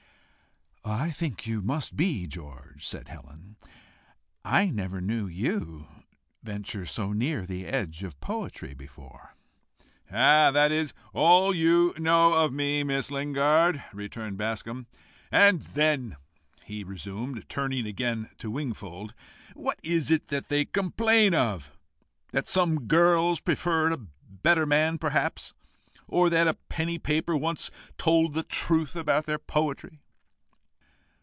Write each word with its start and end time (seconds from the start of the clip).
"I 0.83 1.11
think 1.11 1.45
you 1.45 1.61
must 1.61 1.95
be, 1.95 2.25
George," 2.25 2.85
said 2.87 3.07
Helen. 3.07 3.55
"I 4.43 4.71
never 4.71 4.99
knew 4.99 5.27
you 5.27 5.87
venture 6.41 6.85
so 6.87 7.13
near 7.13 7.45
the 7.45 7.67
edge 7.67 8.03
of 8.03 8.19
poetry 8.19 8.73
before." 8.73 9.35
"Ah, 10.11 10.49
that 10.49 10.71
is 10.71 10.93
all 11.13 11.53
you 11.55 11.93
know 11.99 12.33
of 12.33 12.51
me, 12.51 12.83
Miss 12.83 13.11
Lingard!" 13.11 13.81
returned 13.93 14.37
Bascombe." 14.39 14.87
And 15.31 15.61
then," 15.61 16.17
he 16.63 16.83
resumed, 16.83 17.47
turning 17.47 17.85
again 17.85 18.31
to 18.39 18.49
Wingfold, 18.51 19.13
"what 19.53 19.79
is 19.83 20.09
it 20.09 20.27
they 20.29 20.65
complain 20.65 21.35
of? 21.35 21.71
That 22.31 22.49
some 22.49 22.87
girls 22.87 23.39
preferred 23.39 23.93
a 23.93 24.07
better 24.31 24.65
man 24.65 24.97
perhaps, 24.97 25.53
or 26.07 26.29
that 26.31 26.47
a 26.47 26.55
penny 26.69 26.97
paper 26.97 27.37
once 27.37 27.69
told 27.99 28.33
the 28.33 28.43
truth 28.43 28.95
of 28.95 29.05
their 29.25 29.39
poetry." 29.39 29.99